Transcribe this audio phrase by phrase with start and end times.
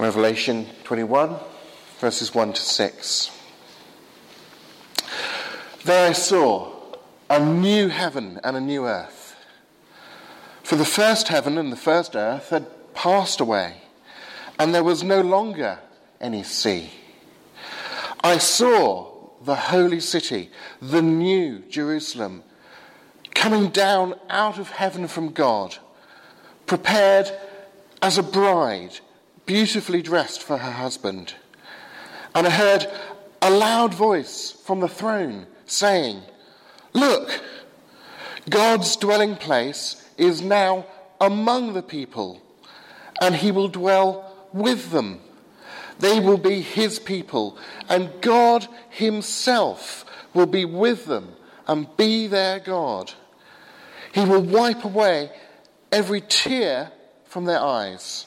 [0.00, 1.36] Revelation 21,
[1.98, 3.30] verses 1 to 6.
[5.84, 6.72] There I saw
[7.28, 9.36] a new heaven and a new earth.
[10.62, 13.82] For the first heaven and the first earth had passed away,
[14.58, 15.80] and there was no longer
[16.18, 16.88] any sea.
[18.24, 19.12] I saw
[19.44, 20.48] the holy city,
[20.80, 22.42] the new Jerusalem,
[23.34, 25.76] coming down out of heaven from God,
[26.66, 27.30] prepared
[28.00, 29.00] as a bride,
[29.50, 31.34] beautifully dressed for her husband.
[32.36, 32.86] And I heard
[33.42, 36.22] a loud voice from the throne saying,
[36.92, 37.42] Look,
[38.48, 40.86] God's dwelling place is now
[41.20, 42.40] among the people,
[43.20, 45.18] and he will dwell with them.
[45.98, 51.34] They will be his people, and God himself will be with them
[51.66, 53.14] and be their God.
[54.12, 55.32] He will wipe away
[55.90, 56.92] every tear
[57.24, 58.26] from their eyes.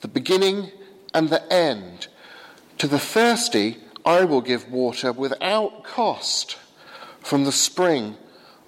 [0.00, 0.70] the beginning
[1.14, 2.08] and the end.
[2.78, 6.58] To the thirsty, I will give water without cost
[7.20, 8.16] from the spring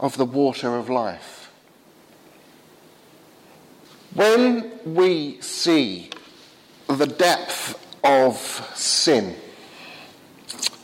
[0.00, 1.52] of the water of life.
[4.14, 6.10] When we see
[6.88, 8.36] the depth of
[8.74, 9.36] sin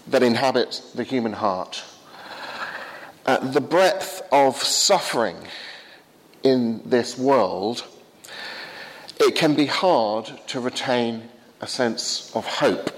[0.06, 1.82] that inhabits the human heart,
[3.26, 5.36] uh, the breadth of suffering
[6.42, 7.86] in this world,
[9.20, 11.28] it can be hard to retain
[11.60, 12.90] a sense of hope.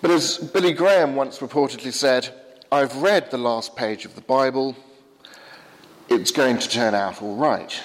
[0.00, 2.28] But as Billy Graham once reportedly said,
[2.70, 4.76] I've read the last page of the Bible,
[6.08, 7.80] it's going to turn out all right.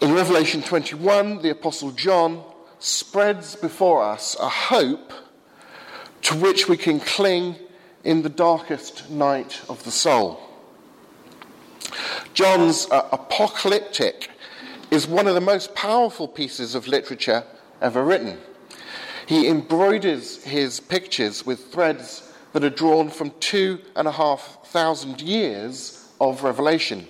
[0.00, 2.42] In Revelation 21, the Apostle John
[2.80, 5.12] spreads before us a hope
[6.22, 7.54] to which we can cling
[8.02, 10.40] in the darkest night of the soul.
[12.34, 14.30] John's uh, apocalyptic
[14.90, 17.44] is one of the most powerful pieces of literature
[17.80, 18.38] ever written.
[19.26, 25.22] He embroiders his pictures with threads that are drawn from two and a half thousand
[25.22, 27.06] years of revelation.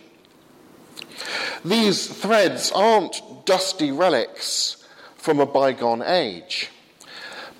[1.65, 4.85] These threads aren't dusty relics
[5.17, 6.71] from a bygone age,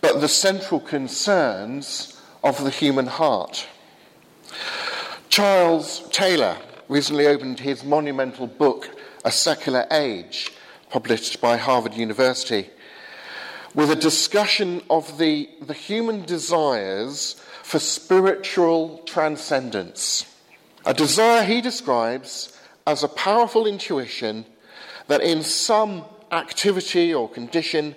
[0.01, 3.67] but the central concerns of the human heart.
[5.29, 6.57] Charles Taylor
[6.89, 8.91] recently opened his monumental book,
[9.25, 10.53] A Secular Age,
[10.91, 12.71] published by Harvard University
[13.75, 20.27] with a discussion of the, the human desires for spiritual transcendence.
[20.85, 24.45] A desire he describes as a powerful intuition
[25.07, 27.97] that in some activity or condition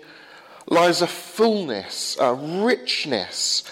[0.67, 3.63] lies a fullness, a richness,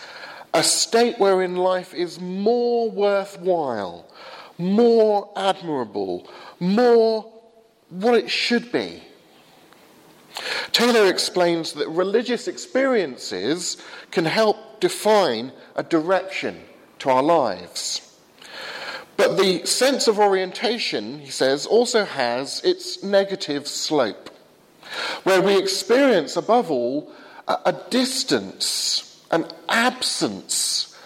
[0.53, 4.06] a state wherein life is more worthwhile,
[4.58, 6.28] more admirable,
[6.59, 7.31] more
[7.90, 9.02] what it should be
[10.72, 13.78] Taylor explains that religious experiences
[14.12, 16.62] can help define a direction
[17.00, 18.18] to our lives.
[19.16, 24.31] But the sense of orientation, he says, also has its negative slope,
[25.24, 27.12] where we experience, above all,
[27.47, 30.97] a, a distance, an absence,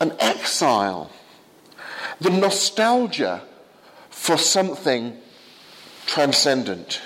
[0.00, 1.10] an exile,
[2.20, 3.42] the nostalgia
[4.10, 5.16] for something
[6.06, 7.00] transcendent.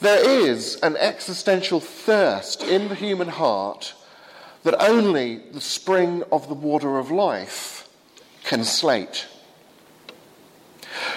[0.00, 3.94] There is an existential thirst in the human heart
[4.62, 7.88] that only the spring of the water of life
[8.44, 9.26] can slate.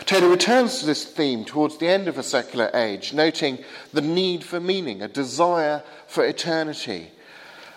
[0.05, 4.43] Taylor returns to this theme towards the end of a secular age, noting the need
[4.43, 7.11] for meaning, a desire for eternity,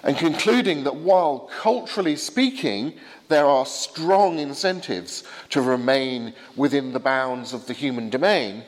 [0.02, 2.94] and concluding that while culturally speaking,
[3.29, 8.64] there are strong incentives to remain within the bounds of the human domain,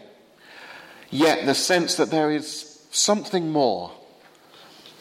[1.12, 3.92] Yet the sense that there is something more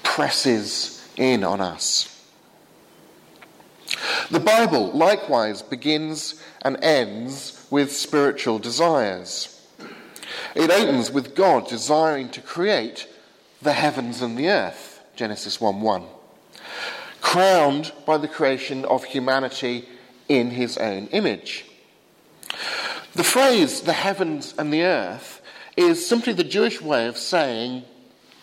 [0.03, 2.07] presses in on us.
[4.29, 9.57] The Bible likewise begins and ends with spiritual desires.
[10.53, 13.07] It opens with God desiring to create
[13.61, 16.03] the heavens and the earth, Genesis 1 1,
[17.21, 19.87] crowned by the creation of humanity
[20.27, 21.65] in his own image.
[23.13, 25.41] The phrase the heavens and the earth
[25.77, 27.83] is simply the Jewish way of saying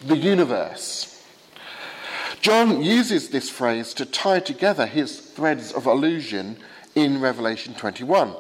[0.01, 1.15] the universe.
[2.41, 6.59] John uses this phrase to tie together his threads of allusion
[6.95, 8.35] in Revelation 21.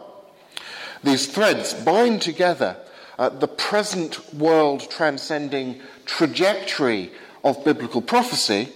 [1.02, 2.76] These threads bind together
[3.19, 7.11] uh, the present world transcending trajectory
[7.43, 8.73] of biblical prophecy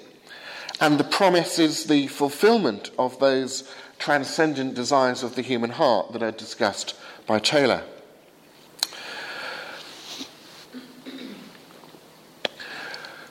[0.83, 6.25] and the promise is the fulfillment of those transcendent desires of the human heart that
[6.25, 7.85] are discussed by Taylor.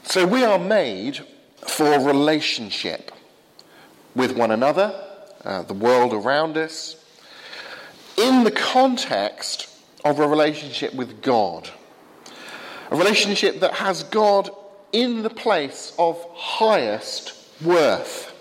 [0.04, 1.26] So we are made
[1.68, 3.12] for relationship
[4.16, 4.96] with one another,
[5.44, 7.04] uh, the world around us,
[8.18, 9.68] in the context
[10.06, 11.70] of a relationship with God.
[12.92, 14.52] A relationship that has God
[14.94, 18.34] in the place of highest worth.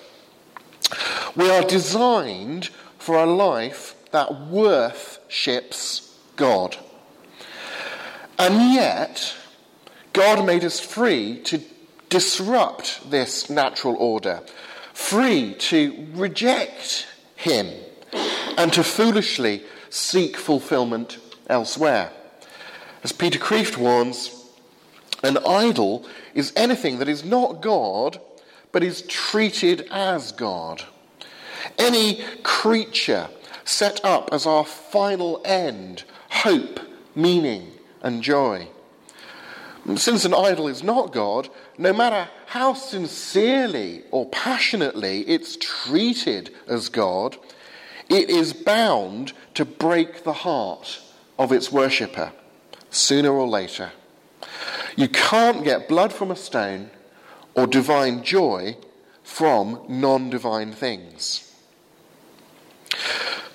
[1.37, 6.77] We are designed for a life that worships God.
[8.39, 9.35] And yet,
[10.13, 11.61] God made us free to
[12.09, 14.43] disrupt this natural order,
[14.93, 17.07] free to reject
[17.37, 17.69] Him,
[18.57, 21.19] and to foolishly seek fulfillment
[21.49, 22.11] elsewhere.
[23.03, 24.37] As Peter Kreeft warns,
[25.23, 28.21] an idol is anything that is not God,
[28.73, 30.85] but is treated as God.
[31.79, 33.29] Any creature
[33.65, 36.81] set up as our final end, hope,
[37.15, 37.73] meaning,
[38.03, 38.69] and joy.
[39.97, 46.89] Since an idol is not God, no matter how sincerely or passionately it's treated as
[46.89, 47.37] God,
[48.09, 51.01] it is bound to break the heart
[51.39, 52.33] of its worshipper
[52.91, 53.91] sooner or later.
[54.97, 56.91] You can't get blood from a stone
[57.55, 58.77] or divine joy
[59.23, 61.47] from non divine things.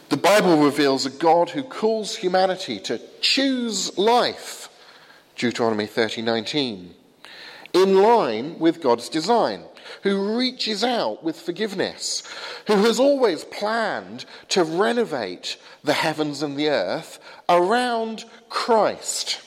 [0.10, 4.70] The Bible reveals a God who calls humanity to choose life,
[5.36, 6.94] Deuteronomy 30:19,
[7.74, 9.66] in line with God's design,
[10.04, 12.24] who reaches out with forgiveness,
[12.68, 17.20] who has always planned to renovate the heavens and the earth
[17.50, 19.40] around Christ,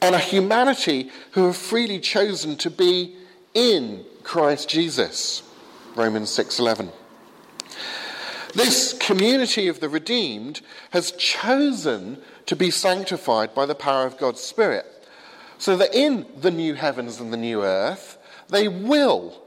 [0.00, 3.17] and a humanity who have freely chosen to be
[3.58, 5.42] in Christ Jesus.
[5.96, 6.92] Romans 6:11.
[8.54, 10.60] This community of the redeemed
[10.90, 14.86] has chosen to be sanctified by the power of God's Spirit,
[15.58, 18.16] so that in the new heavens and the new earth,
[18.48, 19.42] they will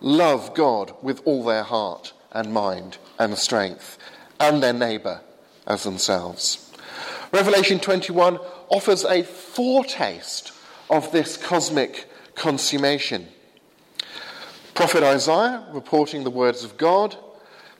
[0.00, 3.98] love God with all their heart and mind and strength,
[4.38, 5.20] and their neighbour
[5.66, 6.70] as themselves.
[7.32, 8.38] Revelation 21
[8.68, 10.52] offers a foretaste
[10.88, 13.26] of this cosmic consummation.
[14.78, 17.16] Prophet Isaiah, reporting the words of God,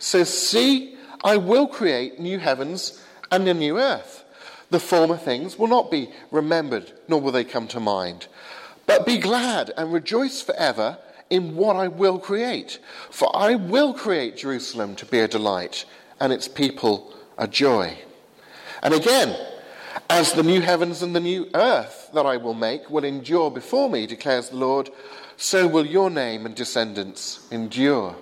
[0.01, 3.01] says, See, I will create new heavens
[3.31, 4.25] and a new earth.
[4.71, 8.27] The former things will not be remembered, nor will they come to mind.
[8.87, 10.99] But be glad and rejoice forever
[11.31, 12.81] in what I will create.
[13.11, 15.85] For I will create Jerusalem to be a delight,
[16.19, 17.97] and its people a joy.
[18.83, 19.37] And again,
[20.11, 23.89] as the new heavens and the new earth that I will make will endure before
[23.89, 24.91] me, declares the Lord,
[25.39, 28.17] so will your name and descendants endure.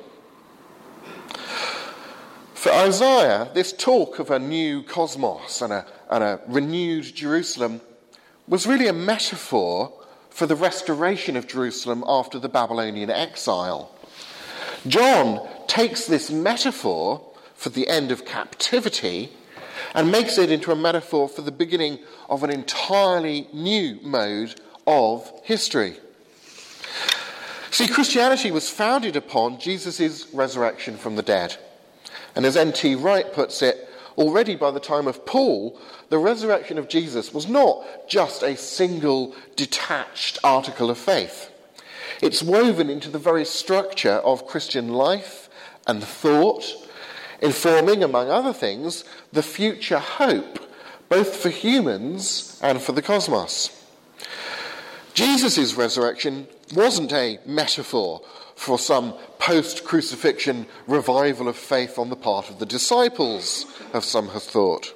[2.55, 7.81] For Isaiah, this talk of a new cosmos and a, and a renewed Jerusalem
[8.47, 9.93] was really a metaphor
[10.29, 13.91] for the restoration of Jerusalem after the Babylonian exile.
[14.87, 19.33] John takes this metaphor for the end of captivity
[19.95, 21.99] and makes it into a metaphor for the beginning
[22.29, 25.97] of an entirely new mode of history.
[27.77, 31.59] See, Christianity was founded upon Jesus' resurrection from the dead.
[32.35, 32.95] And as N.T.
[32.95, 35.79] Wright puts it, already by the time of Paul,
[36.09, 41.53] the resurrection of Jesus was not just a single detached article of faith.
[42.23, 45.51] It's woven into the very structure of Christian life
[45.87, 46.65] and thought
[47.43, 49.05] informing, among other things,
[49.35, 50.61] the future hope,
[51.11, 53.69] both for humans and for the cosmos.
[55.13, 58.23] Jesus' resurrection wasn't a metaphor
[58.55, 64.29] for some post crucifixion revival of faith on the part of the disciples, as some
[64.31, 64.95] have thought,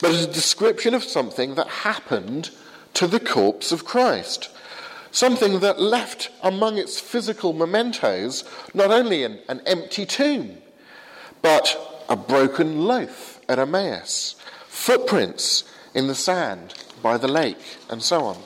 [0.00, 2.50] but a description of something that happened
[2.94, 4.50] to the corpse of Christ.
[5.10, 10.58] Something that left among its physical mementos not only an, an empty tomb,
[11.40, 14.36] but a broken loaf at Emmaus,
[14.68, 15.64] footprints
[15.94, 18.36] in the sand by the lake, and so on.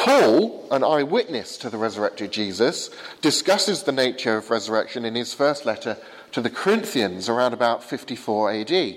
[0.00, 2.88] Paul, an eyewitness to the resurrected Jesus,
[3.20, 5.98] discusses the nature of resurrection in his first letter
[6.32, 8.96] to the Corinthians around about 54 AD.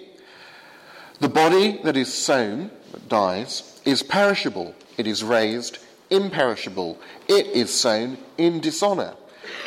[1.20, 5.78] The body that is sown that dies is perishable, it is raised
[6.10, 9.16] imperishable, it is sown in dishonor,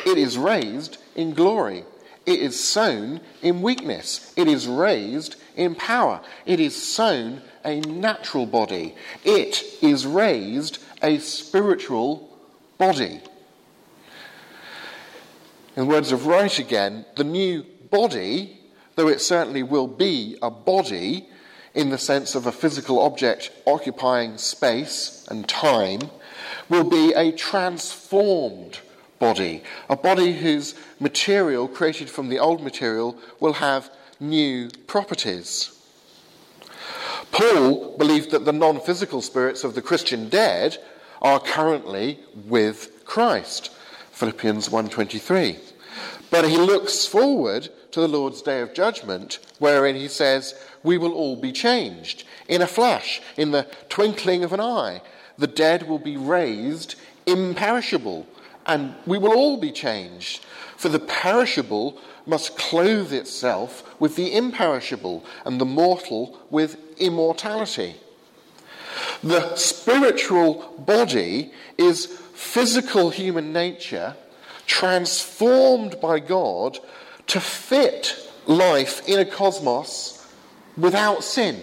[0.07, 1.83] it is raised in glory,
[2.25, 8.47] it is sown in weakness, it is raised in power, it is sown a natural
[8.47, 12.37] body, it is raised a spiritual
[12.77, 13.21] body.
[15.75, 18.59] In the words of Wright again, the new body,
[18.95, 21.29] though it certainly will be a body
[21.73, 26.01] in the sense of a physical object occupying space and time,
[26.69, 28.79] will be a transformed
[29.19, 35.76] body, a body whose material created from the old material will have new properties.
[37.31, 40.77] Paul believed that the non physical spirits of the Christian dead
[41.21, 43.71] are currently with Christ.
[44.11, 45.59] Philippians 1:23.
[46.29, 50.53] But he looks forward to the Lord's day of judgment wherein he says
[50.83, 55.01] we will all be changed in a flash in the twinkling of an eye
[55.37, 58.25] the dead will be raised imperishable
[58.65, 60.43] and we will all be changed
[60.75, 67.95] for the perishable must clothe itself with the imperishable and the mortal with immortality
[69.23, 74.15] the spiritual body is physical human nature
[74.65, 76.79] transformed by God
[77.27, 78.15] to fit
[78.45, 80.25] life in a cosmos
[80.77, 81.61] without sin.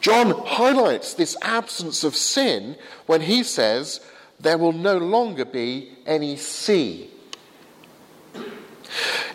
[0.00, 2.76] John highlights this absence of sin
[3.06, 4.00] when he says,
[4.38, 7.10] There will no longer be any sea.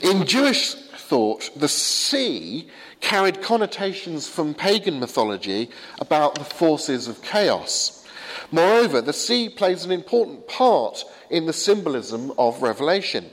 [0.02, 2.70] In Jewish thought, the sea
[3.00, 5.70] carried connotations from pagan mythology
[6.00, 8.06] about the forces of chaos.
[8.52, 13.30] Moreover, the sea plays an important part in the symbolism of Revelation.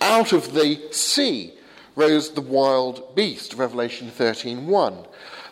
[0.00, 1.54] Out of the sea
[1.94, 5.06] rose the wild beast, Revelation 13:1.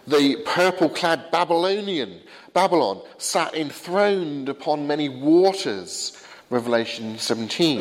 [0.06, 2.20] The purple-clad Babylonian,
[2.52, 6.12] Babylon, sat enthroned upon many waters,
[6.54, 7.80] Revelation 17.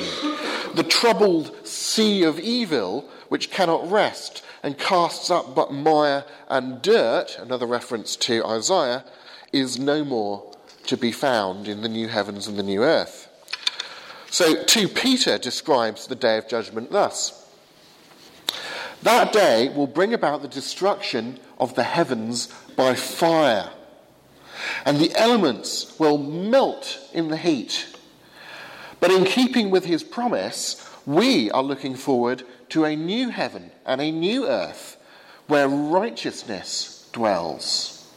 [0.73, 7.37] The troubled sea of evil, which cannot rest, and casts up but mire and dirt,
[7.37, 9.05] another reference to Isaiah,
[9.51, 10.51] is no more
[10.87, 13.29] to be found in the new heavens and the new earth.
[14.31, 17.47] So, 2 Peter describes the day of judgment thus
[19.03, 23.69] That day will bring about the destruction of the heavens by fire,
[24.83, 27.92] and the elements will melt in the heat.
[29.03, 33.99] But in keeping with his promise, we are looking forward to a new heaven and
[33.99, 34.95] a new earth
[35.47, 38.09] where righteousness dwells.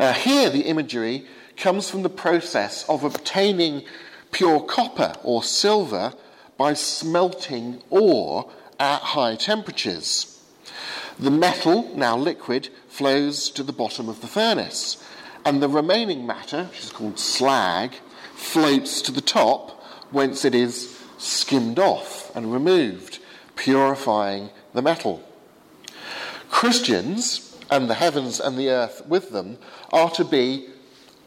[0.00, 1.26] Now, here the imagery
[1.58, 3.82] comes from the process of obtaining
[4.30, 6.14] pure copper or silver
[6.56, 10.42] by smelting ore at high temperatures.
[11.18, 15.04] The metal, now liquid, flows to the bottom of the furnace,
[15.44, 17.92] and the remaining matter, which is called slag,
[18.34, 19.80] floats to the top,
[20.12, 23.18] whence it is skimmed off and removed
[23.56, 25.22] purifying the metal.
[26.50, 29.58] Christians, and the heavens and the earth with them,
[29.92, 30.68] are to be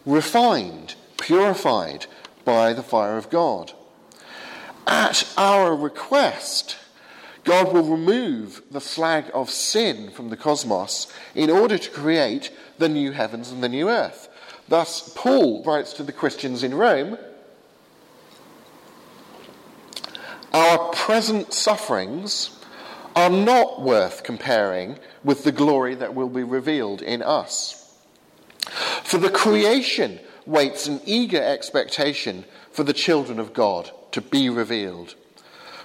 [0.06, 2.06] refined, purified
[2.44, 3.74] by the fire of God.
[4.86, 6.78] At our request,
[7.44, 12.90] God will remove the slag of sin from the cosmos in order to create the
[12.90, 14.30] new heavens and the new earth.
[14.68, 17.18] Thus, Paul writes to the Christians in Rome
[20.56, 22.50] Our present sufferings
[23.14, 27.94] are not worth comparing with the glory that will be revealed in us.
[29.04, 35.16] For the creation waits an eager expectation for the children of God to be revealed.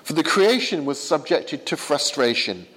[0.04, 2.68] For the creation was subjected to frustration,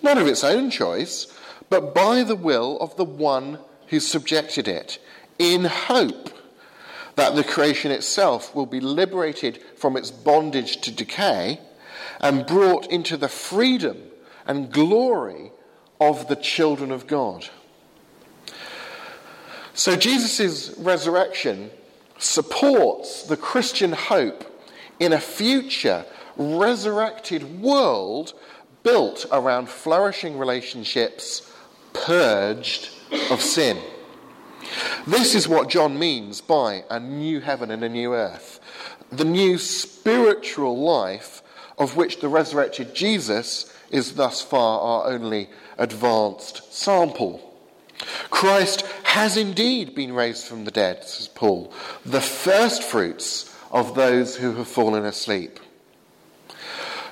[0.00, 1.26] not of its own choice,
[1.68, 4.98] but by the will of the one who subjected it,
[5.38, 6.30] in hope
[7.16, 11.58] that the creation itself will be liberated from its bondage to decay
[12.20, 13.96] and brought into the freedom
[14.46, 15.50] and glory
[16.00, 17.48] of the children of God.
[19.74, 21.70] So Jesus' resurrection
[22.18, 24.44] supports the Christian hope
[24.98, 26.04] in a future
[26.36, 28.34] resurrected world
[28.82, 31.50] built around flourishing relationships
[31.92, 32.90] purged
[33.30, 33.78] of sin.
[35.06, 38.58] This is what John means by a new heaven and a new earth.
[39.10, 41.42] The new spiritual life
[41.78, 45.48] of which the resurrected Jesus is thus far our only
[45.78, 47.54] advanced sample.
[48.30, 51.72] Christ has indeed been raised from the dead, says Paul,
[52.04, 55.60] the first fruits of those who have fallen asleep.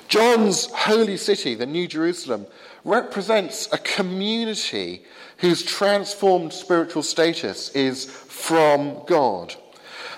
[0.07, 2.45] John's holy city, the New Jerusalem,
[2.85, 5.03] represents a community
[5.37, 9.55] whose transformed spiritual status is from God.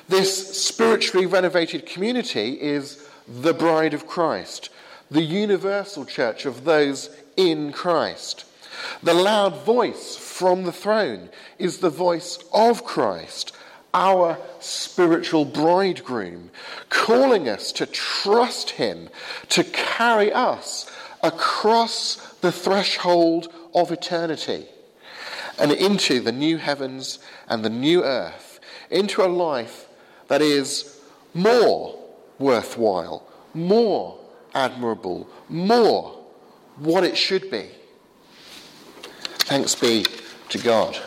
[0.09, 4.69] This spiritually renovated community is the bride of Christ,
[5.09, 8.45] the universal church of those in Christ.
[9.01, 13.55] The loud voice from the throne is the voice of Christ,
[13.93, 16.51] our spiritual bridegroom,
[16.89, 19.09] calling us to trust him
[19.49, 20.91] to carry us
[21.23, 24.67] across the threshold of eternity
[25.59, 29.87] and into the new heavens and the new earth, into a life
[30.27, 30.99] that is
[31.33, 31.97] more
[32.39, 34.19] worthwhile, more
[34.53, 36.23] admirable, more
[36.77, 37.69] what it should be.
[39.39, 40.05] Thanks be
[40.49, 40.97] to God.